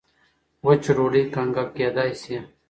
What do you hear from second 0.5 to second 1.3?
وچه ډوډۍ